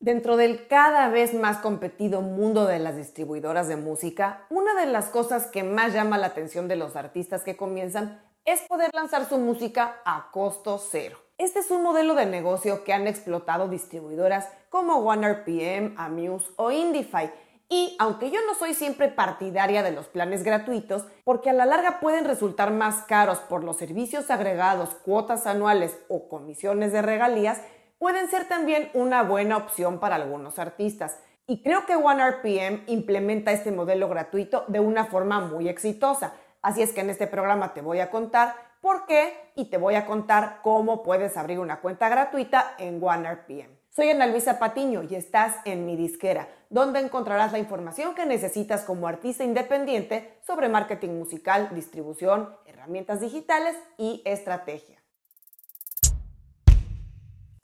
Dentro 0.00 0.36
del 0.36 0.68
cada 0.68 1.08
vez 1.08 1.34
más 1.34 1.58
competido 1.58 2.20
mundo 2.20 2.66
de 2.66 2.78
las 2.78 2.96
distribuidoras 2.96 3.66
de 3.66 3.74
música, 3.74 4.46
una 4.48 4.74
de 4.74 4.86
las 4.86 5.06
cosas 5.06 5.46
que 5.46 5.64
más 5.64 5.92
llama 5.92 6.18
la 6.18 6.28
atención 6.28 6.68
de 6.68 6.76
los 6.76 6.94
artistas 6.94 7.42
que 7.42 7.56
comienzan 7.56 8.22
es 8.44 8.60
poder 8.68 8.90
lanzar 8.94 9.28
su 9.28 9.38
música 9.38 9.96
a 10.04 10.30
costo 10.30 10.78
cero. 10.78 11.18
Este 11.36 11.58
es 11.58 11.72
un 11.72 11.82
modelo 11.82 12.14
de 12.14 12.26
negocio 12.26 12.84
que 12.84 12.92
han 12.92 13.08
explotado 13.08 13.66
distribuidoras 13.66 14.48
como 14.70 14.98
OneRPM, 14.98 15.96
Amuse 15.96 16.46
o 16.54 16.70
Indify. 16.70 17.32
Y 17.68 17.96
aunque 17.98 18.30
yo 18.30 18.38
no 18.46 18.54
soy 18.54 18.74
siempre 18.74 19.08
partidaria 19.08 19.82
de 19.82 19.90
los 19.90 20.06
planes 20.06 20.44
gratuitos, 20.44 21.06
porque 21.24 21.50
a 21.50 21.52
la 21.52 21.66
larga 21.66 21.98
pueden 21.98 22.24
resultar 22.24 22.70
más 22.70 23.02
caros 23.02 23.38
por 23.40 23.64
los 23.64 23.76
servicios 23.76 24.30
agregados, 24.30 24.90
cuotas 24.90 25.48
anuales 25.48 25.98
o 26.08 26.28
comisiones 26.28 26.92
de 26.92 27.02
regalías, 27.02 27.60
pueden 27.98 28.28
ser 28.28 28.46
también 28.48 28.90
una 28.94 29.22
buena 29.22 29.56
opción 29.56 29.98
para 30.00 30.16
algunos 30.16 30.58
artistas. 30.58 31.18
Y 31.46 31.62
creo 31.62 31.86
que 31.86 31.96
OneRPM 31.96 32.84
implementa 32.86 33.52
este 33.52 33.72
modelo 33.72 34.08
gratuito 34.08 34.64
de 34.68 34.80
una 34.80 35.06
forma 35.06 35.40
muy 35.40 35.68
exitosa. 35.68 36.34
Así 36.62 36.82
es 36.82 36.92
que 36.92 37.00
en 37.00 37.10
este 37.10 37.26
programa 37.26 37.74
te 37.74 37.80
voy 37.80 38.00
a 38.00 38.10
contar 38.10 38.54
por 38.80 39.06
qué 39.06 39.52
y 39.54 39.70
te 39.70 39.78
voy 39.78 39.94
a 39.94 40.06
contar 40.06 40.60
cómo 40.62 41.02
puedes 41.02 41.36
abrir 41.36 41.58
una 41.58 41.80
cuenta 41.80 42.08
gratuita 42.08 42.74
en 42.78 43.02
OneRPM. 43.02 43.78
Soy 43.88 44.10
Ana 44.10 44.26
Luisa 44.26 44.58
Patiño 44.58 45.02
y 45.02 45.16
estás 45.16 45.56
en 45.64 45.84
mi 45.84 45.96
disquera, 45.96 46.48
donde 46.70 47.00
encontrarás 47.00 47.50
la 47.50 47.58
información 47.58 48.14
que 48.14 48.26
necesitas 48.26 48.84
como 48.84 49.08
artista 49.08 49.42
independiente 49.42 50.38
sobre 50.46 50.68
marketing 50.68 51.18
musical, 51.18 51.70
distribución, 51.74 52.54
herramientas 52.66 53.20
digitales 53.20 53.76
y 53.96 54.22
estrategia. 54.24 54.97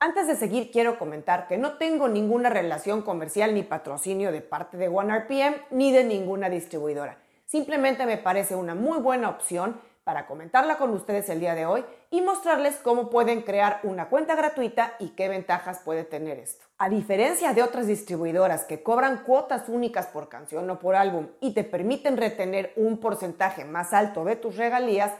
Antes 0.04 0.26
de 0.26 0.36
seguir, 0.36 0.70
quiero 0.70 0.98
comentar 0.98 1.48
que 1.48 1.56
no 1.56 1.78
tengo 1.78 2.08
ninguna 2.08 2.50
relación 2.50 3.00
comercial 3.00 3.54
ni 3.54 3.62
patrocinio 3.62 4.32
de 4.32 4.42
parte 4.42 4.76
de 4.76 4.88
OneRPM 4.88 5.54
ni 5.70 5.92
de 5.92 6.04
ninguna 6.04 6.50
distribuidora. 6.50 7.16
Simplemente 7.46 8.04
me 8.04 8.18
parece 8.18 8.54
una 8.54 8.74
muy 8.74 8.98
buena 8.98 9.30
opción 9.30 9.80
para 10.04 10.26
comentarla 10.26 10.76
con 10.76 10.90
ustedes 10.90 11.30
el 11.30 11.40
día 11.40 11.54
de 11.54 11.64
hoy 11.64 11.86
y 12.10 12.20
mostrarles 12.20 12.76
cómo 12.82 13.08
pueden 13.08 13.40
crear 13.40 13.80
una 13.82 14.10
cuenta 14.10 14.34
gratuita 14.34 14.92
y 14.98 15.14
qué 15.14 15.30
ventajas 15.30 15.80
puede 15.82 16.04
tener 16.04 16.38
esto. 16.38 16.66
A 16.76 16.90
diferencia 16.90 17.54
de 17.54 17.62
otras 17.62 17.86
distribuidoras 17.86 18.64
que 18.64 18.82
cobran 18.82 19.22
cuotas 19.24 19.70
únicas 19.70 20.08
por 20.08 20.28
canción 20.28 20.68
o 20.68 20.78
por 20.80 20.96
álbum 20.96 21.28
y 21.40 21.54
te 21.54 21.64
permiten 21.64 22.18
retener 22.18 22.74
un 22.76 22.98
porcentaje 22.98 23.64
más 23.64 23.94
alto 23.94 24.22
de 24.26 24.36
tus 24.36 24.58
regalías, 24.58 25.12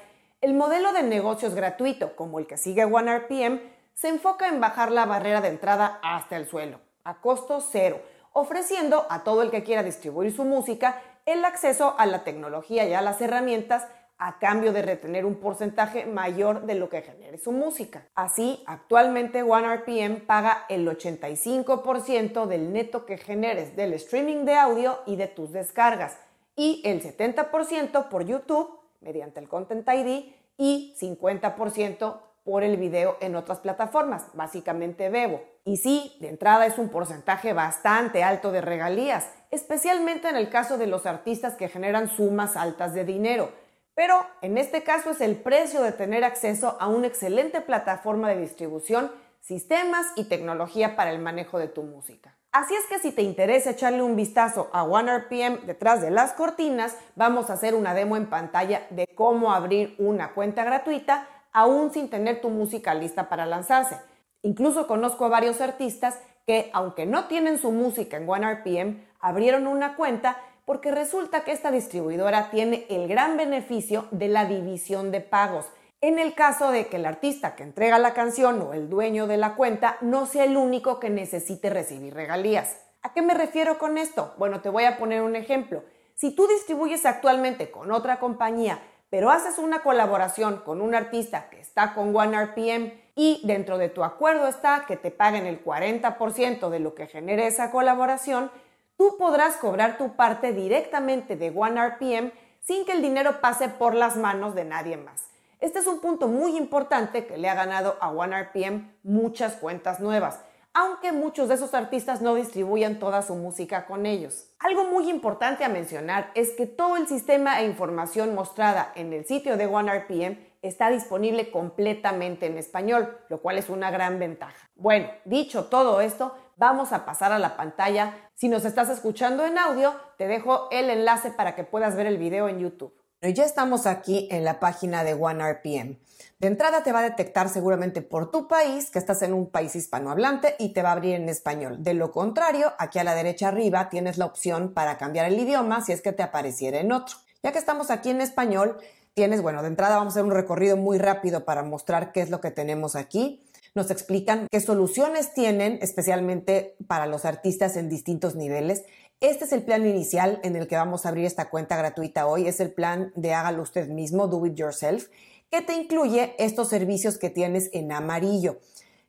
el 0.43 0.53
modelo 0.53 0.93
de 0.93 1.05
negocios 1.05 1.55
gratuito, 1.55 2.15
como 2.17 2.39
el 2.39 2.47
que 2.47 2.59
sigue 2.59 2.85
OneRPM, 2.85 3.61
se 3.95 4.09
enfoca 4.09 4.49
en 4.49 4.61
bajar 4.61 4.93
la 4.93 5.07
barrera 5.07 5.41
de 5.41 5.49
entrada 5.49 6.01
hasta 6.03 6.37
el 6.37 6.47
suelo, 6.47 6.81
a 7.05 7.21
costo 7.21 7.61
cero, 7.61 8.03
ofreciendo 8.33 9.07
a 9.09 9.25
todo 9.25 9.43
el 9.43 9.51
que 9.51 9.63
quiera 9.63 9.83
distribuir 9.83 10.35
su 10.35 10.45
música 10.45 11.01
el 11.27 11.45
acceso 11.45 11.95
a 11.99 12.07
la 12.07 12.25
tecnología 12.25 12.87
y 12.87 12.93
a 12.93 13.01
las 13.01 13.21
herramientas 13.21 13.87
a 14.19 14.39
cambio 14.39 14.73
de 14.73 14.83
retener 14.83 15.27
un 15.27 15.37
porcentaje 15.37 16.07
mayor 16.07 16.67
de 16.67 16.77
lo 16.77 16.89
que 16.89 17.03
genere 17.03 17.39
su 17.39 17.53
música. 17.53 18.07
Así, 18.15 18.63
actualmente 18.67 19.43
OneRPM 19.43 20.27
paga 20.27 20.67
el 20.69 20.87
85% 20.87 22.47
del 22.47 22.73
neto 22.73 23.07
que 23.07 23.19
generes 23.19 23.75
del 23.77 23.93
streaming 23.95 24.45
de 24.45 24.55
audio 24.55 25.01
y 25.07 25.17
de 25.17 25.27
tus 25.27 25.53
descargas 25.53 26.17
y 26.57 26.83
el 26.85 27.03
70% 27.03 28.09
por 28.09 28.25
YouTube 28.25 28.79
mediante 29.01 29.41
el 29.41 29.49
Content 29.49 29.89
ID 29.89 30.33
y 30.57 30.95
50% 31.01 32.21
por 32.45 32.63
el 32.63 32.77
video 32.77 33.17
en 33.21 33.37
otras 33.37 33.59
plataformas, 33.59 34.27
básicamente 34.35 35.09
Bebo. 35.09 35.43
Y 35.65 35.79
sí, 35.79 36.17
de 36.21 36.29
entrada 36.29 36.67
es 36.67 36.79
un 36.79 36.91
porcentaje 36.91 37.55
bastante 37.55 38.23
alto 38.23 38.53
de 38.53 38.61
regalías, 38.61 39.27
especialmente 39.51 40.29
en 40.29 40.37
el 40.37 40.51
caso 40.51 40.77
de 40.77 40.87
los 40.87 41.07
artistas 41.07 41.55
que 41.55 41.69
generan 41.69 42.09
sumas 42.09 42.57
altas 42.57 42.93
de 42.93 43.05
dinero. 43.05 43.51
Pero 43.95 44.27
en 44.43 44.59
este 44.59 44.83
caso 44.83 45.11
es 45.11 45.21
el 45.21 45.37
precio 45.37 45.83
de 45.83 45.93
tener 45.93 46.23
acceso 46.23 46.77
a 46.81 46.89
una 46.89 47.07
excelente 47.07 47.61
plataforma 47.61 48.29
de 48.29 48.41
distribución, 48.41 49.11
sistemas 49.41 50.07
y 50.17 50.25
tecnología 50.25 50.97
para 50.97 51.13
el 51.13 51.21
manejo 51.21 51.59
de 51.59 51.69
tu 51.69 51.83
música. 51.83 52.37
Así 52.51 52.75
es 52.75 52.87
que 52.87 53.01
si 53.01 53.11
te 53.11 53.23
interesa 53.23 53.71
echarle 53.71 54.03
un 54.03 54.17
vistazo 54.17 54.69
a 54.73 54.85
OneRPM 54.85 55.67
detrás 55.67 56.01
de 56.03 56.11
las 56.11 56.35
cortinas, 56.35 56.97
vamos 57.17 57.51
a 57.51 57.55
hacer 57.55 57.75
una 57.75 57.95
demo 57.95 58.17
en 58.17 58.31
pantalla 58.31 58.87
de 58.91 59.09
cómo 59.15 59.53
abrir 59.53 59.97
una 59.99 60.35
cuenta 60.35 60.63
gratuita 60.63 61.27
aún 61.55 61.93
sin 61.93 62.11
tener 62.11 62.43
tu 62.43 62.51
música 62.51 62.93
lista 62.93 63.31
para 63.31 63.47
lanzarse. 63.47 63.99
Incluso 64.43 64.87
conozco 64.87 65.25
a 65.25 65.31
varios 65.31 65.63
artistas 65.63 66.19
que, 66.47 66.69
aunque 66.75 67.07
no 67.07 67.25
tienen 67.25 67.59
su 67.59 67.73
música 67.73 68.19
en 68.19 68.29
OneRPM, 68.29 69.01
abrieron 69.21 69.67
una 69.67 69.97
cuenta 69.97 70.37
porque 70.67 70.91
resulta 70.91 71.45
que 71.45 71.53
esta 71.53 71.71
distribuidora 71.71 72.51
tiene 72.51 72.87
el 72.91 73.09
gran 73.09 73.37
beneficio 73.37 74.07
de 74.11 74.29
la 74.29 74.45
división 74.45 75.11
de 75.11 75.21
pagos. 75.21 75.67
En 76.01 76.19
el 76.19 76.35
caso 76.35 76.71
de 76.71 76.89
que 76.89 76.97
el 76.97 77.07
artista 77.07 77.55
que 77.55 77.63
entrega 77.63 77.99
la 77.99 78.13
canción 78.13 78.61
o 78.61 78.75
el 78.75 78.91
dueño 78.91 79.27
de 79.27 79.39
la 79.39 79.55
cuenta 79.55 79.97
no 80.03 80.27
sea 80.27 80.45
el 80.45 80.57
único 80.57 81.01
que 81.01 81.09
necesite 81.09 81.71
recibir 81.71 82.13
regalías. 82.13 82.79
¿A 83.03 83.13
qué 83.13 83.23
me 83.23 83.33
refiero 83.33 83.79
con 83.79 83.97
esto? 83.97 84.35
Bueno, 84.39 84.61
te 84.61 84.69
voy 84.69 84.85
a 84.85 84.99
poner 84.99 85.23
un 85.23 85.37
ejemplo. 85.37 85.83
Si 86.15 86.35
tú 86.35 86.47
distribuyes 86.47 87.07
actualmente 87.07 87.71
con 87.71 87.91
otra 87.93 88.19
compañía 88.19 88.81
pero 89.15 89.31
haces 89.31 89.59
una 89.59 89.85
colaboración 89.85 90.57
con 90.65 90.81
un 90.81 90.93
artista 90.93 91.49
que 91.49 91.61
está 91.61 91.95
con 91.95 92.17
OneRPM 92.17 92.91
y 93.15 93.43
dentro 93.45 93.79
de 93.79 93.89
tu 93.89 94.03
acuerdo 94.03 94.49
está 94.49 94.87
que 94.89 94.97
te 94.97 95.13
paguen 95.13 95.47
el 95.47 95.65
40% 95.65 96.69
de 96.69 96.81
lo 96.81 96.97
que 96.97 97.07
genere 97.07 97.47
esa 97.47 97.71
colaboración, 97.71 98.51
tú 98.97 99.17
podrás 99.17 99.55
cobrar 99.55 99.99
tu 99.99 100.17
parte 100.17 100.53
directamente 100.53 101.37
de 101.37 101.53
OneRPM 101.55 102.33
sin 102.59 102.85
que 102.85 102.91
el 102.91 103.03
dinero 103.03 103.41
pase 103.41 103.69
por 103.69 103.95
las 103.95 104.17
manos 104.17 104.57
de 104.57 104.65
nadie 104.65 104.97
más. 104.97 105.29
Este 105.61 105.79
es 105.79 105.87
un 105.87 106.01
punto 106.01 106.27
muy 106.27 106.57
importante 106.57 107.25
que 107.25 107.39
le 107.39 107.49
ha 107.49 107.55
ganado 107.55 107.97
a 108.01 108.11
OneRPM 108.11 108.97
muchas 109.05 109.55
cuentas 109.55 110.01
nuevas 110.01 110.41
aunque 110.75 111.13
muchos 111.13 111.49
de 111.49 111.55
esos 111.55 111.73
artistas 111.73 112.21
no 112.21 112.35
distribuyan 112.35 112.99
toda 112.99 113.23
su 113.23 113.37
música 113.37 113.87
con 113.87 114.07
ellos. 114.07 114.51
Algo 114.59 114.85
muy 114.85 115.09
importante 115.09 115.65
a 115.65 115.69
mencionar 115.69 116.33
es 116.35 116.51
que 116.51 116.67
todo 116.67 116.97
el 116.97 117.07
sistema 117.07 117.61
e 117.61 117.67
información 117.67 118.35
mostrada 118.35 118.93
en 118.97 119.13
el 119.13 119.25
sitio 119.25 119.57
de 119.57 119.67
OneRPM 119.67 120.37
está 120.63 120.91
disponible 120.91 121.51
completamente 121.51 122.47
en 122.47 122.59
español, 122.59 123.17
lo 123.29 123.41
cual 123.41 123.59
es 123.59 123.69
una 123.69 123.91
gran 123.91 124.19
ventaja. 124.19 124.69
Bueno, 124.75 125.09
dicho 125.25 125.67
todo 125.67 126.01
esto, 126.01 126.35
vamos 126.57 126.93
a 126.93 127.05
pasar 127.05 127.33
a 127.33 127.39
la 127.39 127.57
pantalla. 127.57 128.31
Si 128.35 128.49
nos 128.49 128.65
estás 128.65 128.89
escuchando 128.89 129.47
en 129.47 129.59
audio, 129.59 129.95
te 130.19 130.27
dejo 130.27 130.69
el 130.73 130.91
enlace 130.91 131.31
para 131.31 131.55
que 131.55 131.65
puedas 131.65 131.95
ver 131.95 132.07
el 132.07 132.19
video 132.19 132.49
en 132.49 132.59
YouTube. 132.59 132.93
Ya 133.33 133.47
estamos 133.47 133.87
aquí 133.87 134.29
en 134.31 134.45
la 134.45 134.61
página 134.61 135.03
de 135.03 135.15
OneRPM. 135.15 135.97
De 136.41 136.47
entrada 136.47 136.83
te 136.83 136.93
va 136.93 136.99
a 136.99 137.05
detectar 137.05 137.49
seguramente 137.49 138.03
por 138.03 138.31
tu 138.31 138.49
país 138.49 138.91
que 138.91 138.99
estás 138.99 139.23
en 139.23 139.33
un 139.33 139.49
país 139.49 139.75
hispanohablante 139.75 140.57
y 140.59 140.75
te 140.75 140.83
va 140.83 140.91
a 140.91 140.93
abrir 140.93 141.15
en 141.15 141.31
español. 141.31 141.83
De 141.83 141.95
lo 141.95 142.13
contrario, 142.13 142.75
aquí 142.79 142.99
a 142.99 143.05
la 143.05 143.15
derecha 143.15 143.49
arriba 143.49 143.89
tienes 143.89 144.19
la 144.19 144.27
opción 144.27 144.75
para 144.75 144.99
cambiar 144.99 145.25
el 145.25 145.41
idioma 145.41 145.83
si 145.83 145.93
es 145.93 146.03
que 146.03 146.13
te 146.13 146.23
apareciera 146.23 146.81
en 146.81 146.93
otro. 146.93 147.17
Ya 147.43 147.51
que 147.51 147.59
estamos 147.59 147.91
aquí 147.91 148.11
en 148.11 148.21
español, 148.21 148.77
tienes, 149.15 149.41
bueno, 149.41 149.63
de 149.63 149.69
entrada 149.69 149.97
vamos 149.97 150.13
a 150.13 150.19
hacer 150.19 150.25
un 150.25 150.37
recorrido 150.37 150.77
muy 150.77 150.99
rápido 150.99 151.47
para 151.47 151.63
mostrar 151.63 152.13
qué 152.13 152.21
es 152.21 152.29
lo 152.29 152.43
que 152.43 152.51
tenemos 152.51 152.95
aquí. 152.95 153.43
Nos 153.75 153.91
explican 153.91 154.49
qué 154.53 154.61
soluciones 154.61 155.33
tienen, 155.33 155.79
especialmente 155.81 156.77
para 156.87 157.07
los 157.07 157.25
artistas 157.25 157.77
en 157.77 157.89
distintos 157.89 158.35
niveles 158.35 158.85
este 159.21 159.45
es 159.45 159.53
el 159.53 159.63
plan 159.63 159.87
inicial 159.87 160.41
en 160.43 160.57
el 160.57 160.67
que 160.67 160.77
vamos 160.77 161.07
a 161.07 161.09
abrir 161.09 161.25
esta 161.25 161.49
cuenta 161.49 161.77
gratuita 161.77 162.27
hoy. 162.27 162.47
Es 162.47 162.61
el 162.61 162.73
plan 162.73 163.13
de 163.17 163.33
hágalo 163.33 163.63
usted 163.63 163.89
mismo, 163.89 164.29
do 164.29 164.45
it 164.47 164.55
yourself, 164.55 165.09
que 165.51 165.63
te 165.63 165.75
incluye 165.75 166.35
estos 166.39 166.69
servicios 166.69 167.19
que 167.19 167.31
tienes 167.31 167.71
en 167.73 167.93
amarillo, 167.93 168.59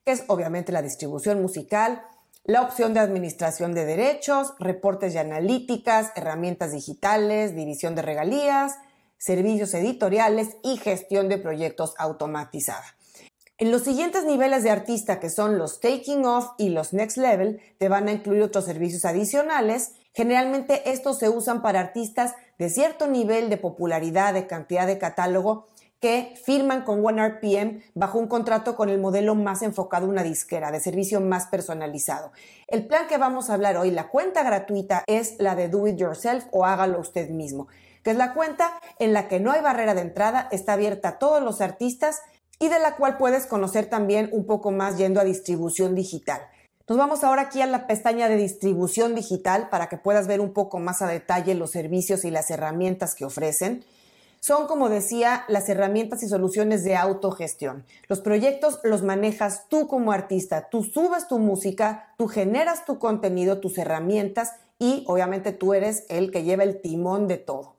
que 0.05 0.11
es 0.11 0.23
obviamente 0.27 0.71
la 0.71 0.81
distribución 0.81 1.41
musical, 1.41 2.03
la 2.43 2.61
opción 2.61 2.93
de 2.93 2.99
administración 2.99 3.73
de 3.73 3.85
derechos, 3.85 4.53
reportes 4.59 5.15
y 5.15 5.17
analíticas, 5.17 6.11
herramientas 6.15 6.71
digitales, 6.71 7.55
división 7.55 7.95
de 7.95 8.03
regalías, 8.03 8.75
servicios 9.17 9.73
editoriales 9.73 10.57
y 10.63 10.77
gestión 10.77 11.27
de 11.27 11.39
proyectos 11.39 11.95
automatizada. 11.97 12.94
En 13.57 13.71
los 13.71 13.83
siguientes 13.83 14.25
niveles 14.25 14.63
de 14.63 14.69
artista, 14.69 15.21
que 15.21 15.29
son 15.29 15.57
los 15.57 15.79
Taking 15.79 16.25
Off 16.25 16.49
y 16.57 16.71
los 16.71 16.91
Next 16.91 17.15
Level, 17.15 17.61
te 17.77 17.87
van 17.87 18.09
a 18.09 18.11
incluir 18.11 18.41
otros 18.41 18.65
servicios 18.65 19.05
adicionales. 19.05 19.93
Generalmente 20.13 20.91
estos 20.91 21.19
se 21.19 21.29
usan 21.29 21.61
para 21.61 21.79
artistas 21.79 22.35
de 22.59 22.69
cierto 22.69 23.07
nivel 23.07 23.49
de 23.49 23.55
popularidad, 23.55 24.33
de 24.33 24.45
cantidad 24.45 24.85
de 24.85 24.97
catálogo, 24.97 25.67
que 26.01 26.33
firman 26.43 26.83
con 26.83 27.05
OneRPM 27.05 27.81
bajo 27.93 28.19
un 28.19 28.27
contrato 28.27 28.75
con 28.75 28.89
el 28.89 28.99
modelo 28.99 29.35
más 29.35 29.61
enfocado 29.61 30.05
una 30.05 30.23
disquera, 30.23 30.69
de 30.69 30.81
servicio 30.81 31.21
más 31.21 31.47
personalizado. 31.47 32.33
El 32.67 32.85
plan 32.87 33.07
que 33.07 33.17
vamos 33.17 33.49
a 33.49 33.53
hablar 33.53 33.77
hoy, 33.77 33.89
la 33.89 34.09
cuenta 34.09 34.43
gratuita, 34.43 35.05
es 35.07 35.35
la 35.39 35.55
de 35.55 35.69
Do 35.69 35.87
It 35.87 35.95
Yourself 35.95 36.43
o 36.51 36.65
hágalo 36.65 36.99
usted 36.99 37.29
mismo, 37.29 37.69
que 38.03 38.11
es 38.11 38.17
la 38.17 38.33
cuenta 38.33 38.73
en 38.99 39.13
la 39.13 39.29
que 39.29 39.39
no 39.39 39.53
hay 39.53 39.61
barrera 39.61 39.93
de 39.95 40.01
entrada, 40.01 40.49
está 40.51 40.73
abierta 40.73 41.07
a 41.07 41.19
todos 41.19 41.41
los 41.41 41.61
artistas 41.61 42.19
y 42.59 42.69
de 42.69 42.79
la 42.79 42.95
cual 42.95 43.17
puedes 43.17 43.45
conocer 43.45 43.87
también 43.87 44.29
un 44.31 44.45
poco 44.45 44.71
más 44.71 44.97
yendo 44.97 45.19
a 45.19 45.23
distribución 45.23 45.95
digital. 45.95 46.41
Nos 46.87 46.97
vamos 46.99 47.23
ahora 47.23 47.43
aquí 47.43 47.61
a 47.61 47.65
la 47.65 47.87
pestaña 47.87 48.29
de 48.29 48.37
distribución 48.37 49.15
digital 49.15 49.69
para 49.69 49.89
que 49.89 49.97
puedas 49.97 50.27
ver 50.27 50.39
un 50.39 50.53
poco 50.53 50.79
más 50.79 51.01
a 51.01 51.07
detalle 51.07 51.55
los 51.55 51.71
servicios 51.71 52.25
y 52.25 52.31
las 52.31 52.51
herramientas 52.51 53.15
que 53.15 53.25
ofrecen. 53.25 53.83
Son, 54.39 54.67
como 54.67 54.89
decía, 54.89 55.45
las 55.47 55.67
herramientas 55.67 56.21
y 56.21 56.29
soluciones 56.29 56.83
de 56.83 56.95
autogestión. 56.95 57.83
Los 58.07 58.21
proyectos 58.21 58.79
los 58.83 59.01
manejas 59.01 59.63
tú 59.67 59.87
como 59.87 60.11
artista, 60.11 60.69
tú 60.69 60.83
subes 60.83 61.27
tu 61.27 61.39
música, 61.39 62.13
tú 62.19 62.27
generas 62.27 62.85
tu 62.85 62.99
contenido, 62.99 63.59
tus 63.59 63.79
herramientas 63.79 64.51
y 64.77 65.03
obviamente 65.07 65.51
tú 65.51 65.73
eres 65.73 66.05
el 66.09 66.31
que 66.31 66.43
lleva 66.43 66.61
el 66.63 66.79
timón 66.81 67.27
de 67.27 67.37
todo. 67.37 67.74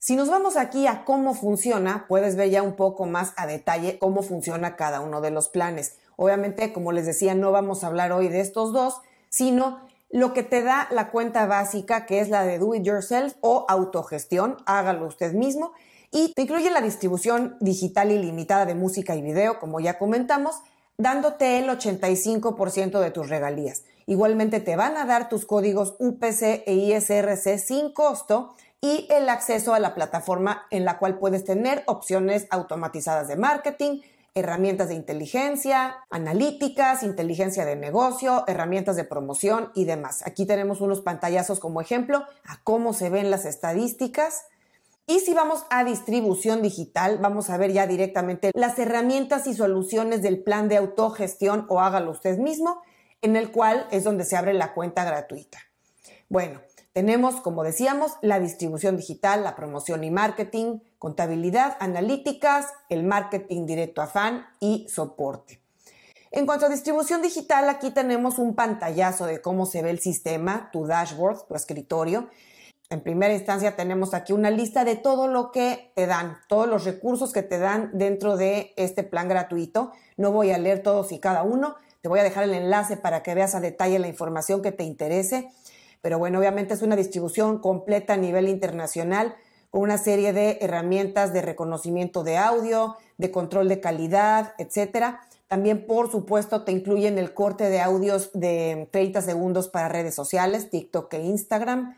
Si 0.00 0.14
nos 0.14 0.28
vamos 0.28 0.56
aquí 0.56 0.86
a 0.86 1.04
cómo 1.04 1.34
funciona, 1.34 2.06
puedes 2.06 2.36
ver 2.36 2.50
ya 2.50 2.62
un 2.62 2.76
poco 2.76 3.04
más 3.06 3.32
a 3.36 3.48
detalle 3.48 3.98
cómo 3.98 4.22
funciona 4.22 4.76
cada 4.76 5.00
uno 5.00 5.20
de 5.20 5.32
los 5.32 5.48
planes. 5.48 5.96
Obviamente, 6.14 6.72
como 6.72 6.92
les 6.92 7.04
decía, 7.04 7.34
no 7.34 7.50
vamos 7.50 7.82
a 7.82 7.88
hablar 7.88 8.12
hoy 8.12 8.28
de 8.28 8.38
estos 8.40 8.72
dos, 8.72 9.00
sino 9.28 9.80
lo 10.08 10.32
que 10.32 10.44
te 10.44 10.62
da 10.62 10.86
la 10.92 11.10
cuenta 11.10 11.46
básica, 11.46 12.06
que 12.06 12.20
es 12.20 12.28
la 12.28 12.44
de 12.44 12.60
Do 12.60 12.76
It 12.76 12.84
Yourself 12.84 13.34
o 13.40 13.66
autogestión, 13.68 14.56
hágalo 14.66 15.04
usted 15.04 15.32
mismo, 15.32 15.72
y 16.12 16.32
te 16.32 16.42
incluye 16.42 16.70
la 16.70 16.80
distribución 16.80 17.56
digital 17.58 18.12
ilimitada 18.12 18.66
de 18.66 18.76
música 18.76 19.16
y 19.16 19.20
video, 19.20 19.58
como 19.58 19.80
ya 19.80 19.98
comentamos, 19.98 20.62
dándote 20.96 21.58
el 21.58 21.68
85% 21.68 23.00
de 23.00 23.10
tus 23.10 23.28
regalías. 23.28 23.82
Igualmente 24.06 24.60
te 24.60 24.76
van 24.76 24.96
a 24.96 25.04
dar 25.04 25.28
tus 25.28 25.44
códigos 25.44 25.96
UPC 25.98 26.62
e 26.66 26.74
ISRC 26.74 27.58
sin 27.58 27.92
costo 27.92 28.54
y 28.80 29.06
el 29.10 29.28
acceso 29.28 29.74
a 29.74 29.80
la 29.80 29.94
plataforma 29.94 30.66
en 30.70 30.84
la 30.84 30.98
cual 30.98 31.18
puedes 31.18 31.44
tener 31.44 31.82
opciones 31.86 32.46
automatizadas 32.50 33.28
de 33.28 33.36
marketing, 33.36 34.00
herramientas 34.34 34.88
de 34.88 34.94
inteligencia, 34.94 35.96
analíticas, 36.10 37.02
inteligencia 37.02 37.64
de 37.64 37.76
negocio, 37.76 38.44
herramientas 38.46 38.96
de 38.96 39.04
promoción 39.04 39.72
y 39.74 39.84
demás. 39.84 40.24
Aquí 40.26 40.46
tenemos 40.46 40.80
unos 40.80 41.00
pantallazos 41.00 41.60
como 41.60 41.80
ejemplo 41.80 42.24
a 42.44 42.62
cómo 42.62 42.92
se 42.92 43.10
ven 43.10 43.30
las 43.30 43.44
estadísticas. 43.44 44.46
Y 45.06 45.20
si 45.20 45.34
vamos 45.34 45.64
a 45.70 45.84
distribución 45.84 46.62
digital, 46.62 47.18
vamos 47.18 47.50
a 47.50 47.56
ver 47.56 47.72
ya 47.72 47.86
directamente 47.86 48.50
las 48.54 48.78
herramientas 48.78 49.46
y 49.46 49.54
soluciones 49.54 50.22
del 50.22 50.42
plan 50.42 50.68
de 50.68 50.76
autogestión 50.76 51.66
o 51.68 51.80
hágalo 51.80 52.10
usted 52.10 52.38
mismo, 52.38 52.82
en 53.22 53.34
el 53.34 53.50
cual 53.50 53.88
es 53.90 54.04
donde 54.04 54.24
se 54.24 54.36
abre 54.36 54.52
la 54.52 54.74
cuenta 54.74 55.04
gratuita. 55.04 55.58
Bueno, 56.28 56.60
tenemos, 56.92 57.40
como 57.40 57.62
decíamos, 57.62 58.12
la 58.22 58.40
distribución 58.40 58.96
digital, 58.96 59.44
la 59.44 59.54
promoción 59.54 60.04
y 60.04 60.10
marketing, 60.10 60.80
contabilidad, 60.98 61.76
analíticas, 61.80 62.66
el 62.88 63.04
marketing 63.04 63.66
directo 63.66 64.02
a 64.02 64.06
fan 64.06 64.46
y 64.60 64.86
soporte. 64.88 65.60
En 66.30 66.44
cuanto 66.44 66.66
a 66.66 66.68
distribución 66.68 67.22
digital, 67.22 67.68
aquí 67.68 67.90
tenemos 67.90 68.38
un 68.38 68.54
pantallazo 68.54 69.26
de 69.26 69.40
cómo 69.40 69.64
se 69.64 69.82
ve 69.82 69.90
el 69.90 70.00
sistema, 70.00 70.70
tu 70.72 70.86
dashboard, 70.86 71.46
tu 71.46 71.54
escritorio. 71.54 72.28
En 72.90 73.02
primera 73.02 73.34
instancia 73.34 73.76
tenemos 73.76 74.12
aquí 74.12 74.32
una 74.32 74.50
lista 74.50 74.84
de 74.84 74.96
todo 74.96 75.28
lo 75.28 75.52
que 75.52 75.92
te 75.94 76.06
dan, 76.06 76.38
todos 76.48 76.66
los 76.66 76.84
recursos 76.84 77.32
que 77.32 77.42
te 77.42 77.58
dan 77.58 77.90
dentro 77.92 78.36
de 78.36 78.72
este 78.76 79.04
plan 79.04 79.28
gratuito. 79.28 79.92
No 80.16 80.32
voy 80.32 80.50
a 80.50 80.58
leer 80.58 80.82
todos 80.82 81.12
y 81.12 81.18
cada 81.18 81.42
uno, 81.42 81.76
te 82.00 82.08
voy 82.08 82.20
a 82.20 82.22
dejar 82.22 82.44
el 82.44 82.54
enlace 82.54 82.96
para 82.96 83.22
que 83.22 83.34
veas 83.34 83.54
a 83.54 83.60
detalle 83.60 83.98
la 83.98 84.08
información 84.08 84.62
que 84.62 84.72
te 84.72 84.84
interese. 84.84 85.50
Pero 86.00 86.18
bueno, 86.18 86.38
obviamente 86.38 86.74
es 86.74 86.82
una 86.82 86.96
distribución 86.96 87.58
completa 87.58 88.14
a 88.14 88.16
nivel 88.16 88.48
internacional 88.48 89.36
con 89.70 89.82
una 89.82 89.98
serie 89.98 90.32
de 90.32 90.58
herramientas 90.60 91.32
de 91.32 91.42
reconocimiento 91.42 92.24
de 92.24 92.38
audio, 92.38 92.96
de 93.18 93.30
control 93.30 93.68
de 93.68 93.80
calidad, 93.80 94.54
etcétera. 94.58 95.20
También, 95.46 95.86
por 95.86 96.10
supuesto, 96.10 96.64
te 96.64 96.72
incluyen 96.72 97.18
el 97.18 97.34
corte 97.34 97.68
de 97.68 97.80
audios 97.80 98.30
de 98.32 98.88
30 98.92 99.22
segundos 99.22 99.68
para 99.68 99.88
redes 99.88 100.14
sociales, 100.14 100.70
TikTok 100.70 101.12
e 101.14 101.22
Instagram. 101.22 101.96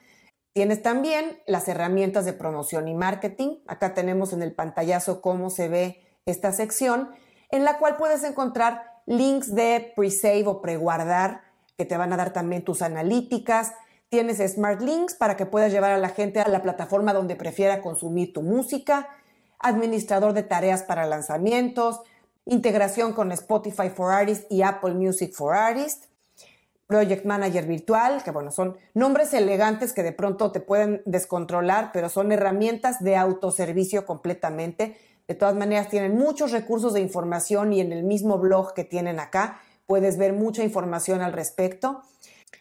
Tienes 0.53 0.83
también 0.83 1.41
las 1.47 1.69
herramientas 1.69 2.25
de 2.25 2.33
promoción 2.33 2.89
y 2.89 2.95
marketing. 2.95 3.59
Acá 3.67 3.95
tenemos 3.95 4.33
en 4.33 4.43
el 4.43 4.53
pantallazo 4.53 5.21
cómo 5.21 5.51
se 5.51 5.69
ve 5.69 6.03
esta 6.27 6.53
sección, 6.53 7.11
en 7.51 7.65
la 7.65 7.79
cual 7.79 7.97
puedes 7.97 8.25
encontrar 8.25 9.03
links 9.07 9.55
de 9.55 9.93
pre-save 9.97 10.47
o 10.47 10.61
preguardar 10.61 11.43
que 11.77 11.85
te 11.85 11.97
van 11.97 12.13
a 12.13 12.17
dar 12.17 12.33
también 12.33 12.63
tus 12.65 12.83
analíticas, 12.83 13.73
Tienes 14.11 14.39
Smart 14.39 14.81
Links 14.83 15.15
para 15.15 15.37
que 15.37 15.47
puedas 15.47 15.71
llevar 15.71 15.93
a 15.93 15.99
la 15.99 16.09
gente 16.09 16.41
a 16.41 16.49
la 16.49 16.63
plataforma 16.63 17.13
donde 17.13 17.37
prefiera 17.37 17.81
consumir 17.81 18.33
tu 18.33 18.43
música, 18.43 19.09
administrador 19.61 20.33
de 20.33 20.43
tareas 20.43 20.83
para 20.83 21.07
lanzamientos, 21.07 22.01
integración 22.45 23.13
con 23.13 23.31
Spotify 23.31 23.89
for 23.89 24.13
Artists 24.13 24.49
y 24.51 24.63
Apple 24.63 24.95
Music 24.95 25.33
for 25.33 25.55
Artists, 25.55 26.09
Project 26.89 27.25
Manager 27.25 27.65
virtual, 27.67 28.25
que 28.25 28.33
bueno, 28.33 28.51
son 28.51 28.77
nombres 28.95 29.33
elegantes 29.33 29.93
que 29.93 30.03
de 30.03 30.11
pronto 30.11 30.51
te 30.51 30.59
pueden 30.59 31.03
descontrolar, 31.05 31.91
pero 31.93 32.09
son 32.09 32.33
herramientas 32.33 33.05
de 33.05 33.15
autoservicio 33.15 34.07
completamente. 34.07 34.99
De 35.29 35.37
todas 35.37 35.55
maneras, 35.55 35.89
tienen 35.89 36.17
muchos 36.17 36.51
recursos 36.51 36.95
de 36.95 37.01
información 37.01 37.73
y 37.73 37.81
en 37.81 37.93
el 37.93 38.03
mismo 38.03 38.39
blog 38.39 38.75
que 38.75 38.83
tienen 38.83 39.21
acá 39.21 39.61
puedes 39.87 40.19
ver 40.19 40.33
mucha 40.33 40.65
información 40.65 41.21
al 41.21 41.33
respecto. 41.33 42.03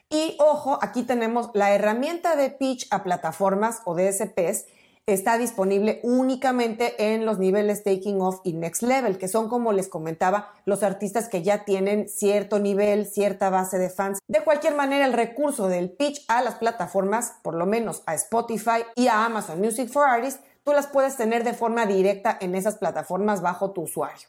Y 0.09 0.35
ojo, 0.39 0.79
aquí 0.81 1.03
tenemos 1.03 1.51
la 1.53 1.73
herramienta 1.73 2.35
de 2.35 2.49
pitch 2.49 2.87
a 2.91 3.03
plataformas 3.03 3.81
o 3.85 3.95
DSPs 3.95 4.65
está 5.13 5.37
disponible 5.37 5.99
únicamente 6.03 7.13
en 7.13 7.25
los 7.25 7.39
niveles 7.39 7.83
Taking 7.83 8.21
Off 8.21 8.41
y 8.43 8.53
Next 8.53 8.83
Level, 8.83 9.17
que 9.17 9.27
son, 9.27 9.49
como 9.49 9.73
les 9.73 9.87
comentaba, 9.87 10.53
los 10.65 10.83
artistas 10.83 11.29
que 11.29 11.41
ya 11.41 11.65
tienen 11.65 12.07
cierto 12.09 12.59
nivel, 12.59 13.05
cierta 13.05 13.49
base 13.49 13.77
de 13.77 13.89
fans. 13.89 14.19
De 14.27 14.43
cualquier 14.43 14.75
manera, 14.75 15.05
el 15.05 15.13
recurso 15.13 15.67
del 15.67 15.91
pitch 15.91 16.23
a 16.27 16.41
las 16.41 16.55
plataformas, 16.55 17.33
por 17.41 17.55
lo 17.55 17.65
menos 17.65 18.03
a 18.05 18.13
Spotify 18.15 18.83
y 18.95 19.07
a 19.07 19.25
Amazon 19.25 19.59
Music 19.59 19.89
for 19.89 20.07
Artists, 20.07 20.41
tú 20.63 20.73
las 20.73 20.87
puedes 20.87 21.17
tener 21.17 21.43
de 21.43 21.53
forma 21.53 21.85
directa 21.85 22.37
en 22.39 22.55
esas 22.55 22.75
plataformas 22.77 23.41
bajo 23.41 23.71
tu 23.71 23.81
usuario. 23.81 24.27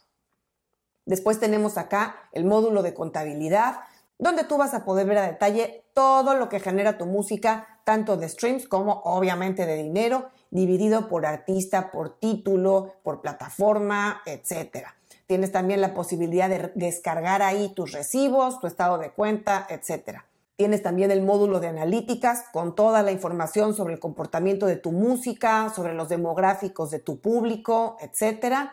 Después 1.05 1.41
tenemos 1.41 1.77
acá 1.77 2.17
el 2.33 2.45
módulo 2.45 2.83
de 2.83 2.95
contabilidad, 2.95 3.81
donde 4.21 4.45
tú 4.45 4.59
vas 4.59 4.75
a 4.75 4.85
poder 4.85 5.07
ver 5.07 5.19
a 5.19 5.27
detalle 5.27 5.85
todo 5.95 6.35
lo 6.35 6.49
que 6.49 6.61
genera 6.61 6.99
tu 6.99 7.07
música, 7.07 7.81
tanto 7.85 8.17
de 8.17 8.29
streams 8.29 8.69
como 8.69 9.01
obviamente 9.05 9.67
de 9.67 9.83
dinero, 9.83 10.29
dividido 10.51 11.09
por 11.09 11.27
artista, 11.27 11.91
por 11.91 12.19
título, 12.19 12.95
por 13.03 13.23
plataforma, 13.23 14.21
etc. 14.27 14.89
Tienes 15.27 15.53
también 15.53 15.81
la 15.81 15.95
posibilidad 15.95 16.51
de 16.51 16.71
descargar 16.75 17.41
ahí 17.41 17.73
tus 17.75 17.93
recibos, 17.93 18.61
tu 18.61 18.67
estado 18.67 18.99
de 18.99 19.11
cuenta, 19.11 19.67
etc. 19.71 20.21
Tienes 20.57 20.83
también 20.83 21.11
el 21.11 21.23
módulo 21.23 21.59
de 21.59 21.69
analíticas 21.69 22.45
con 22.53 22.75
toda 22.75 23.03
la 23.03 23.13
información 23.13 23.73
sobre 23.75 23.95
el 23.95 24.01
comportamiento 24.01 24.67
de 24.67 24.77
tu 24.77 24.93
música, 24.93 25.73
sobre 25.75 25.95
los 25.95 26.11
demográficos 26.11 26.91
de 26.91 26.99
tu 26.99 27.21
público, 27.21 27.97
etc. 28.01 28.71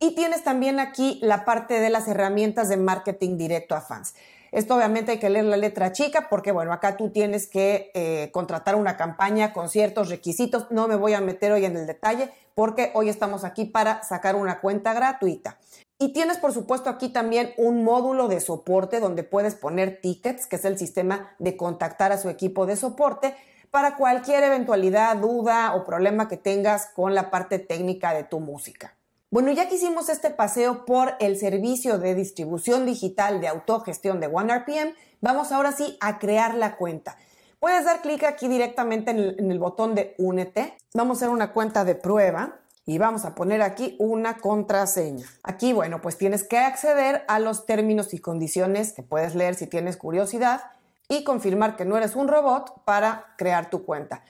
Y 0.00 0.16
tienes 0.16 0.42
también 0.42 0.80
aquí 0.80 1.20
la 1.22 1.44
parte 1.44 1.78
de 1.78 1.90
las 1.90 2.08
herramientas 2.08 2.68
de 2.68 2.78
marketing 2.78 3.36
directo 3.36 3.76
a 3.76 3.80
fans. 3.80 4.14
Esto 4.52 4.76
obviamente 4.76 5.12
hay 5.12 5.18
que 5.18 5.30
leer 5.30 5.44
la 5.44 5.56
letra 5.56 5.92
chica 5.92 6.28
porque, 6.30 6.52
bueno, 6.52 6.72
acá 6.72 6.96
tú 6.96 7.10
tienes 7.10 7.46
que 7.46 7.90
eh, 7.94 8.30
contratar 8.32 8.76
una 8.76 8.96
campaña 8.96 9.52
con 9.52 9.68
ciertos 9.68 10.08
requisitos. 10.08 10.66
No 10.70 10.88
me 10.88 10.96
voy 10.96 11.14
a 11.14 11.20
meter 11.20 11.52
hoy 11.52 11.64
en 11.64 11.76
el 11.76 11.86
detalle 11.86 12.30
porque 12.54 12.90
hoy 12.94 13.08
estamos 13.08 13.44
aquí 13.44 13.66
para 13.66 14.02
sacar 14.02 14.36
una 14.36 14.60
cuenta 14.60 14.94
gratuita. 14.94 15.58
Y 15.98 16.12
tienes, 16.12 16.38
por 16.38 16.52
supuesto, 16.52 16.90
aquí 16.90 17.08
también 17.08 17.52
un 17.56 17.84
módulo 17.84 18.28
de 18.28 18.40
soporte 18.40 19.00
donde 19.00 19.24
puedes 19.24 19.54
poner 19.54 20.00
tickets, 20.00 20.46
que 20.46 20.56
es 20.56 20.64
el 20.64 20.78
sistema 20.78 21.34
de 21.38 21.56
contactar 21.56 22.12
a 22.12 22.18
su 22.18 22.28
equipo 22.28 22.66
de 22.66 22.76
soporte 22.76 23.34
para 23.70 23.96
cualquier 23.96 24.44
eventualidad, 24.44 25.16
duda 25.16 25.74
o 25.74 25.84
problema 25.84 26.28
que 26.28 26.36
tengas 26.36 26.86
con 26.94 27.14
la 27.14 27.30
parte 27.30 27.58
técnica 27.58 28.14
de 28.14 28.24
tu 28.24 28.40
música. 28.40 28.97
Bueno, 29.30 29.52
ya 29.52 29.68
que 29.68 29.74
hicimos 29.74 30.08
este 30.08 30.30
paseo 30.30 30.86
por 30.86 31.14
el 31.20 31.36
servicio 31.36 31.98
de 31.98 32.14
distribución 32.14 32.86
digital 32.86 33.42
de 33.42 33.48
autogestión 33.48 34.20
de 34.20 34.26
OneRPM, 34.26 34.94
vamos 35.20 35.52
ahora 35.52 35.72
sí 35.72 35.98
a 36.00 36.18
crear 36.18 36.54
la 36.54 36.76
cuenta. 36.76 37.18
Puedes 37.60 37.84
dar 37.84 38.00
clic 38.00 38.24
aquí 38.24 38.48
directamente 38.48 39.10
en 39.10 39.18
el, 39.18 39.36
en 39.38 39.50
el, 39.50 39.58
botón 39.58 39.94
de 39.94 40.14
Únete. 40.16 40.78
Vamos 40.94 41.18
a 41.18 41.18
hacer 41.18 41.28
una 41.28 41.52
cuenta 41.52 41.84
de 41.84 41.94
prueba 41.94 42.58
y 42.86 42.96
vamos 42.96 43.26
a 43.26 43.34
poner 43.34 43.60
aquí 43.60 43.96
una 43.98 44.38
contraseña. 44.38 45.26
Aquí, 45.42 45.74
bueno, 45.74 46.00
pues 46.00 46.16
tienes 46.16 46.42
que 46.42 46.56
acceder 46.56 47.24
a 47.28 47.38
los 47.38 47.66
términos 47.66 48.14
y 48.14 48.20
condiciones 48.20 48.94
que 48.94 49.02
puedes 49.02 49.34
leer 49.34 49.56
si 49.56 49.66
tienes 49.66 49.98
curiosidad 49.98 50.62
y 51.06 51.22
confirmar 51.22 51.76
que 51.76 51.84
no 51.84 51.98
eres 51.98 52.16
un 52.16 52.28
robot 52.28 52.82
para 52.86 53.34
crear 53.36 53.68
tu 53.68 53.84
cuenta. 53.84 54.22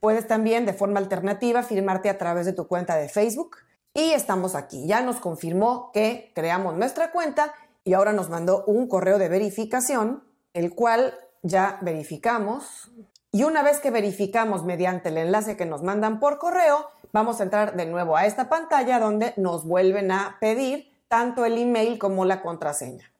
Puedes 0.00 0.26
también 0.26 0.64
de 0.64 0.72
forma 0.72 0.98
alternativa 0.98 1.62
firmarte 1.62 2.08
a 2.08 2.16
través 2.16 2.46
de 2.46 2.54
tu 2.54 2.66
cuenta 2.66 2.96
de 2.96 3.10
Facebook 3.10 3.58
y 3.96 4.12
estamos 4.12 4.54
aquí. 4.54 4.86
Ya 4.86 5.00
nos 5.00 5.16
confirmó 5.16 5.90
que 5.92 6.30
creamos 6.34 6.76
nuestra 6.76 7.10
cuenta 7.12 7.54
y 7.82 7.94
ahora 7.94 8.12
nos 8.12 8.28
mandó 8.28 8.62
un 8.66 8.88
correo 8.88 9.18
de 9.18 9.30
verificación, 9.30 10.22
el 10.52 10.74
cual 10.74 11.18
ya 11.42 11.78
verificamos. 11.80 12.90
Y 13.32 13.44
una 13.44 13.62
vez 13.62 13.80
que 13.80 13.90
verificamos 13.90 14.64
mediante 14.64 15.08
el 15.08 15.16
enlace 15.16 15.56
que 15.56 15.64
nos 15.64 15.82
mandan 15.82 16.20
por 16.20 16.38
correo, 16.38 16.90
vamos 17.12 17.40
a 17.40 17.44
entrar 17.44 17.74
de 17.74 17.86
nuevo 17.86 18.18
a 18.18 18.26
esta 18.26 18.50
pantalla 18.50 19.00
donde 19.00 19.32
nos 19.38 19.64
vuelven 19.64 20.10
a 20.10 20.36
pedir 20.40 20.92
tanto 21.08 21.46
el 21.46 21.56
email 21.56 21.98
como 21.98 22.26
la 22.26 22.42
contraseña. 22.42 23.10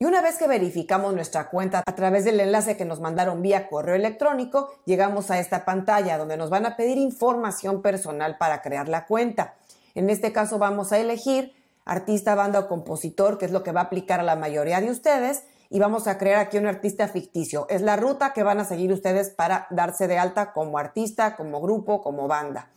Y 0.00 0.04
una 0.04 0.20
vez 0.20 0.36
que 0.36 0.48
verificamos 0.48 1.14
nuestra 1.14 1.48
cuenta 1.48 1.80
a 1.86 1.94
través 1.94 2.24
del 2.24 2.40
enlace 2.40 2.76
que 2.76 2.84
nos 2.84 2.98
mandaron 2.98 3.40
vía 3.40 3.68
correo 3.68 3.94
electrónico, 3.94 4.74
llegamos 4.84 5.30
a 5.30 5.38
esta 5.38 5.64
pantalla 5.64 6.18
donde 6.18 6.36
nos 6.36 6.50
van 6.50 6.66
a 6.66 6.76
pedir 6.76 6.98
información 6.98 7.82
personal 7.82 8.36
para 8.36 8.62
crear 8.62 8.88
la 8.88 9.06
cuenta. 9.06 9.54
En 9.94 10.10
este 10.10 10.32
caso 10.32 10.58
vamos 10.58 10.92
a 10.92 10.98
elegir 10.98 11.54
artista, 11.84 12.34
banda 12.34 12.60
o 12.60 12.68
compositor, 12.68 13.38
que 13.38 13.46
es 13.46 13.52
lo 13.52 13.62
que 13.62 13.72
va 13.72 13.80
a 13.80 13.84
aplicar 13.84 14.20
a 14.20 14.24
la 14.24 14.36
mayoría 14.36 14.80
de 14.80 14.90
ustedes, 14.90 15.44
y 15.68 15.78
vamos 15.78 16.06
a 16.06 16.18
crear 16.18 16.38
aquí 16.38 16.58
un 16.58 16.66
artista 16.66 17.08
ficticio. 17.08 17.66
Es 17.70 17.80
la 17.80 17.96
ruta 17.96 18.32
que 18.32 18.42
van 18.42 18.60
a 18.60 18.64
seguir 18.64 18.92
ustedes 18.92 19.30
para 19.30 19.66
darse 19.70 20.06
de 20.06 20.18
alta 20.18 20.52
como 20.52 20.78
artista, 20.78 21.34
como 21.34 21.60
grupo, 21.60 22.02
como 22.02 22.28
banda. 22.28 22.70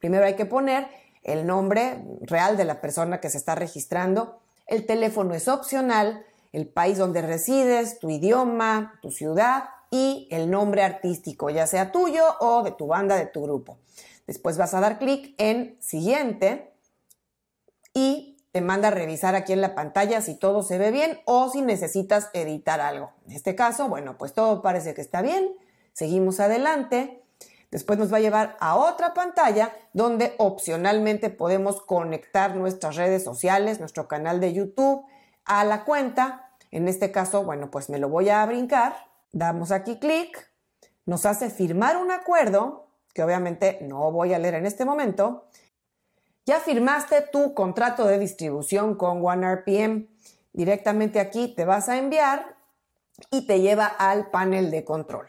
Primero 0.00 0.24
hay 0.24 0.34
que 0.34 0.46
poner 0.46 0.88
el 1.22 1.46
nombre 1.46 2.04
real 2.22 2.56
de 2.56 2.64
la 2.64 2.80
persona 2.80 3.20
que 3.20 3.30
se 3.30 3.38
está 3.38 3.54
registrando. 3.54 4.40
El 4.66 4.84
teléfono 4.84 5.34
es 5.34 5.46
opcional 5.46 6.24
el 6.52 6.66
país 6.66 6.98
donde 6.98 7.22
resides, 7.22 7.98
tu 8.00 8.10
idioma, 8.10 8.98
tu 9.00 9.10
ciudad 9.10 9.64
y 9.90 10.28
el 10.30 10.50
nombre 10.50 10.82
artístico, 10.82 11.50
ya 11.50 11.66
sea 11.66 11.92
tuyo 11.92 12.24
o 12.40 12.62
de 12.62 12.72
tu 12.72 12.88
banda, 12.88 13.16
de 13.16 13.26
tu 13.26 13.42
grupo. 13.42 13.78
Después 14.30 14.56
vas 14.56 14.74
a 14.74 14.80
dar 14.80 15.00
clic 15.00 15.34
en 15.38 15.76
siguiente 15.80 16.72
y 17.92 18.36
te 18.52 18.60
manda 18.60 18.86
a 18.86 18.92
revisar 18.92 19.34
aquí 19.34 19.52
en 19.52 19.60
la 19.60 19.74
pantalla 19.74 20.20
si 20.20 20.36
todo 20.36 20.62
se 20.62 20.78
ve 20.78 20.92
bien 20.92 21.18
o 21.24 21.50
si 21.50 21.62
necesitas 21.62 22.30
editar 22.32 22.80
algo. 22.80 23.10
En 23.26 23.32
este 23.32 23.56
caso, 23.56 23.88
bueno, 23.88 24.18
pues 24.18 24.32
todo 24.32 24.62
parece 24.62 24.94
que 24.94 25.00
está 25.00 25.20
bien. 25.20 25.50
Seguimos 25.94 26.38
adelante. 26.38 27.24
Después 27.72 27.98
nos 27.98 28.12
va 28.12 28.18
a 28.18 28.20
llevar 28.20 28.56
a 28.60 28.76
otra 28.76 29.14
pantalla 29.14 29.72
donde 29.94 30.36
opcionalmente 30.38 31.30
podemos 31.30 31.80
conectar 31.82 32.54
nuestras 32.54 32.94
redes 32.94 33.24
sociales, 33.24 33.80
nuestro 33.80 34.06
canal 34.06 34.38
de 34.38 34.52
YouTube, 34.52 35.04
a 35.44 35.64
la 35.64 35.84
cuenta. 35.84 36.52
En 36.70 36.86
este 36.86 37.10
caso, 37.10 37.42
bueno, 37.42 37.72
pues 37.72 37.90
me 37.90 37.98
lo 37.98 38.08
voy 38.08 38.28
a 38.28 38.46
brincar. 38.46 38.94
Damos 39.32 39.72
aquí 39.72 39.98
clic. 39.98 40.52
Nos 41.04 41.26
hace 41.26 41.50
firmar 41.50 41.96
un 41.96 42.12
acuerdo, 42.12 42.89
que 43.14 43.22
obviamente 43.22 43.78
no 43.82 44.10
voy 44.12 44.34
a 44.34 44.38
leer 44.38 44.54
en 44.54 44.66
este 44.66 44.84
momento. 44.84 45.46
Ya 46.46 46.60
firmaste 46.60 47.22
tu 47.32 47.54
contrato 47.54 48.06
de 48.06 48.18
distribución 48.18 48.94
con 48.94 49.24
OneRPM. 49.24 50.08
Directamente 50.52 51.20
aquí 51.20 51.54
te 51.54 51.64
vas 51.64 51.88
a 51.88 51.98
enviar 51.98 52.56
y 53.30 53.46
te 53.46 53.60
lleva 53.60 53.86
al 53.86 54.30
panel 54.30 54.70
de 54.70 54.84
control. 54.84 55.26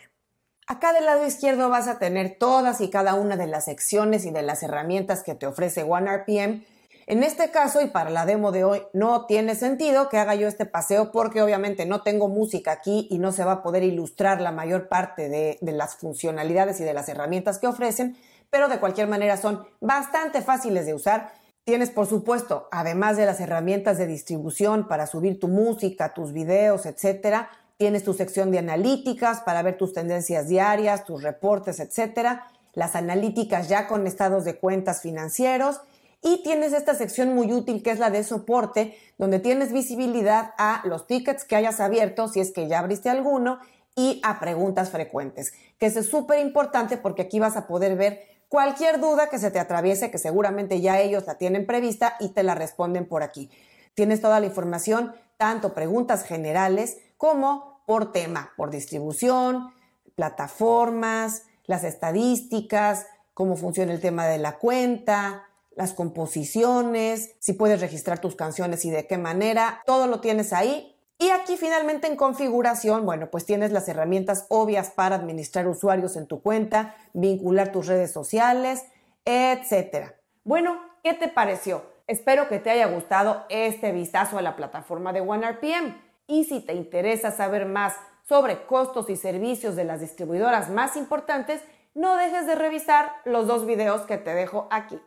Acá 0.68 0.94
del 0.94 1.06
lado 1.06 1.26
izquierdo 1.26 1.70
vas 1.70 1.88
a 1.88 2.00
tener 2.00 2.38
todas 2.40 2.82
y 2.82 2.90
cada 2.90 3.16
una 3.16 3.36
de 3.36 3.48
las 3.48 3.66
secciones 3.66 4.26
y 4.26 4.32
de 4.32 4.42
las 4.42 4.64
herramientas 4.64 5.22
que 5.22 5.36
te 5.36 5.46
ofrece 5.46 5.84
OneRPM 5.84 6.64
en 7.12 7.24
este 7.24 7.52
caso 7.52 7.82
y 7.82 7.88
para 7.88 8.10
la 8.10 8.26
demo 8.26 8.54
de 8.54 8.64
hoy 8.64 8.84
no 8.94 9.26
tiene 9.26 9.56
sentido 9.56 10.08
que 10.08 10.18
haga 10.18 10.34
yo 10.36 10.48
este 10.48 10.66
paseo 10.66 11.12
porque 11.12 11.42
obviamente 11.42 11.86
no 11.86 12.04
tengo 12.04 12.30
música 12.30 12.72
aquí 12.72 13.10
y 13.12 13.20
no 13.20 13.34
se 13.34 13.44
va 13.44 13.52
a 13.52 13.64
poder 13.64 13.84
ilustrar 13.84 14.40
la 14.40 14.54
mayor 14.54 14.88
parte 14.88 15.28
de, 15.28 15.60
las 15.62 15.96
funcionalidades 15.96 16.80
y 16.80 16.86
de 16.86 16.94
las 16.94 17.10
herramientas 17.10 17.60
que 17.60 17.68
ofrecen, 17.68 18.16
pero 18.50 18.70
de 18.70 18.80
cualquier 18.80 19.10
manera 19.10 19.36
son 19.36 19.68
bastante 19.82 20.42
fáciles 20.42 20.86
de 20.86 20.94
usar. 20.94 21.34
Tienes, 21.66 21.90
por 21.90 22.08
supuesto, 22.08 22.70
además 22.72 23.18
de 23.18 23.26
las 23.26 23.42
herramientas 23.42 23.98
de 23.98 24.08
distribución 24.08 24.88
para 24.88 25.06
subir 25.06 25.38
tu 25.38 25.50
música, 25.50 26.14
tus 26.14 26.32
videos, 26.32 26.86
etcétera, 26.86 27.50
tienes 27.76 28.06
tu 28.06 28.14
sección 28.14 28.52
de 28.52 28.60
analíticas 28.60 29.42
para 29.42 29.64
ver 29.64 29.78
tus 29.78 29.92
tendencias 29.92 30.48
diarias, 30.48 31.04
tus 31.04 31.22
reportes, 31.22 31.82
etcétera, 31.82 32.48
las 32.72 32.96
analíticas 32.96 33.68
ya 33.68 33.90
con 33.90 34.08
estados 34.08 34.46
de 34.46 34.56
cuentas 34.56 35.02
financieros 35.02 35.82
y 36.22 36.44
tienes 36.44 36.74
esta 36.74 36.94
sección 36.94 37.34
muy 37.34 37.52
útil 37.52 37.82
que 37.82 37.92
es 37.92 38.00
la 38.00 38.10
de 38.10 38.24
soporte, 38.24 38.98
donde 39.18 39.40
tienes 39.40 39.72
visibilidad 39.72 40.54
a 40.58 40.82
los 40.86 41.08
tickets 41.08 41.46
que 41.46 41.56
hayas 41.56 41.80
abierto, 41.80 42.28
si 42.28 42.40
es 42.40 42.52
que 42.52 42.68
ya 42.68 42.80
abriste 42.80 43.10
alguno, 43.10 43.60
y 43.96 44.22
a 44.24 44.40
preguntas 44.40 44.90
frecuentes, 44.90 45.54
que 45.78 45.88
es 45.88 46.06
súper 46.08 46.40
importante 46.40 46.98
porque 46.98 47.24
aquí 47.24 47.40
vas 47.40 47.58
a 47.58 47.68
poder 47.68 47.98
ver 47.98 48.22
cualquier 48.48 49.00
duda 49.00 49.28
que 49.30 49.40
se 49.40 49.52
te 49.52 49.60
atraviese, 49.60 50.12
que 50.12 50.18
seguramente 50.18 50.82
ya 50.82 51.00
ellos 51.00 51.26
la 51.28 51.38
tienen 51.38 51.66
prevista 51.66 52.16
y 52.20 52.30
te 52.30 52.44
la 52.44 52.56
responden 52.56 53.06
por 53.06 53.24
aquí. 53.24 53.50
Tienes 53.94 54.22
toda 54.22 54.40
la 54.40 54.46
información, 54.46 55.14
tanto 55.38 55.74
preguntas 55.74 56.24
generales 56.24 57.00
como 57.18 57.82
por 57.86 58.12
tema, 58.12 58.52
por 58.56 58.70
distribución, 58.70 59.74
plataformas, 60.16 61.44
las 61.66 61.84
estadísticas, 61.84 63.08
cómo 63.34 63.56
funciona 63.56 63.92
el 63.92 64.02
tema 64.02 64.28
de 64.28 64.38
la 64.38 64.58
cuenta, 64.58 65.44
las 65.76 65.94
composiciones, 65.94 67.36
si 67.40 67.54
puedes 67.54 67.82
registrar 67.82 68.20
tus 68.20 68.36
canciones 68.36 68.86
y 68.86 68.90
de 68.90 69.08
qué 69.08 69.18
manera, 69.18 69.82
todo 69.86 70.08
lo 70.08 70.20
tienes 70.20 70.54
ahí. 70.54 70.98
Y 71.18 71.30
aquí 71.30 71.56
finalmente 71.56 72.08
en 72.08 72.16
configuración, 72.16 73.06
bueno, 73.06 73.30
pues 73.30 73.46
tienes 73.46 73.72
las 73.72 73.88
herramientas 73.88 74.48
obvias 74.50 74.90
para 74.90 75.16
administrar 75.16 75.68
usuarios 75.68 76.16
en 76.16 76.26
tu 76.26 76.42
cuenta, 76.42 76.96
vincular 77.14 77.72
tus 77.72 77.86
redes 77.86 78.12
sociales, 78.12 78.84
etc. 79.26 80.14
Bueno, 80.44 80.80
¿qué 81.04 81.14
te 81.14 81.28
pareció? 81.28 81.84
Espero 82.08 82.50
que 82.50 82.60
te 82.60 82.72
haya 82.72 82.88
gustado 82.88 83.46
este 83.50 83.92
vistazo 83.92 84.38
a 84.38 84.42
la 84.42 84.56
plataforma 84.56 85.14
de 85.14 85.22
OneRPM. 85.22 85.96
Y 86.26 86.46
si 86.46 86.60
te 86.60 86.74
interesa 86.74 87.32
saber 87.32 87.68
más 87.68 87.94
sobre 88.28 88.66
costos 88.66 89.10
y 89.10 89.16
servicios 89.16 89.76
de 89.76 89.84
las 89.84 90.02
distribuidoras 90.02 90.70
más 90.70 90.96
importantes, 90.96 91.62
no 91.94 92.16
dejes 92.16 92.48
de 92.48 92.56
revisar 92.56 93.12
los 93.26 93.48
dos 93.48 93.66
videos 93.66 94.02
que 94.02 94.18
te 94.18 94.34
dejo 94.34 94.68
aquí. 94.72 95.00